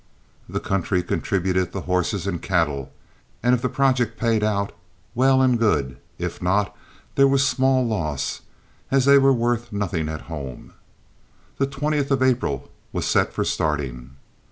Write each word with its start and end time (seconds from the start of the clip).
The 0.49 0.59
country 0.59 1.03
contributed 1.03 1.71
the 1.73 1.81
horses 1.81 2.25
and 2.25 2.41
cattle, 2.41 2.91
and 3.43 3.53
if 3.53 3.61
the 3.61 3.69
project 3.69 4.17
paid 4.19 4.43
out, 4.43 4.71
well 5.13 5.43
and 5.43 5.59
good; 5.59 5.97
if 6.17 6.41
not 6.41 6.75
there 7.13 7.27
was 7.27 7.47
small 7.47 7.85
loss, 7.85 8.41
as 8.89 9.05
they 9.05 9.19
were 9.19 9.31
worth 9.31 9.71
nothing 9.71 10.09
at 10.09 10.21
home. 10.21 10.73
The 11.59 11.67
20th 11.67 12.09
of 12.09 12.23
April 12.23 12.71
was 12.91 13.05
set 13.05 13.31
for 13.31 13.45
starting. 13.45 14.15